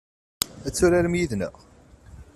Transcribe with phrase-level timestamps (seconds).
[0.67, 1.53] Ad turarem yid-neɣ?